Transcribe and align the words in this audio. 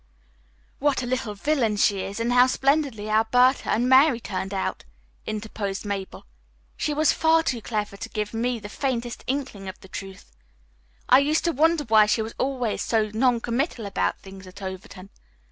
"What 0.79 1.03
a 1.03 1.05
little 1.05 1.35
villain 1.35 1.77
she 1.77 1.99
is, 2.01 2.19
and 2.19 2.33
how 2.33 2.47
splendidly 2.47 3.07
Alberta 3.07 3.69
and 3.69 3.87
Mary 3.87 4.19
turned 4.19 4.51
out," 4.51 4.83
interposed 5.27 5.85
Mabel. 5.85 6.25
"She 6.75 6.91
was 6.91 7.13
far 7.13 7.43
too 7.43 7.61
clever 7.61 7.97
to 7.97 8.09
give 8.09 8.33
me 8.33 8.57
the 8.57 8.67
faintest 8.67 9.23
inkling 9.27 9.67
of 9.69 9.79
the 9.81 9.87
truth. 9.87 10.31
I 11.07 11.19
used 11.19 11.45
to 11.45 11.51
wonder 11.51 11.83
why 11.83 12.07
she 12.07 12.23
was 12.23 12.33
always 12.39 12.81
so 12.81 13.11
noncommittal 13.13 13.85
about 13.85 14.19
things 14.21 14.47
at 14.47 14.63
Overton. 14.63 15.11